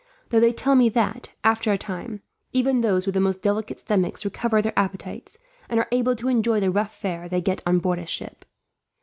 Though 0.29 0.39
they 0.39 0.51
tell 0.51 0.73
me 0.73 0.89
that, 0.89 1.29
after 1.43 1.71
a 1.71 1.77
time, 1.77 2.23
even 2.53 2.81
those 2.81 3.05
with 3.05 3.13
the 3.13 3.21
most 3.21 3.43
delicate 3.43 3.77
stomachs 3.77 4.25
recover 4.25 4.59
their 4.59 4.73
appetites, 4.75 5.37
and 5.69 5.79
are 5.79 5.87
able 5.91 6.15
to 6.15 6.27
enjoy 6.27 6.59
the 6.59 6.71
rough 6.71 6.97
fare 6.97 7.29
they 7.29 7.39
get 7.39 7.61
on 7.67 7.77
board 7.77 7.99
a 7.99 8.07
ship." 8.07 8.43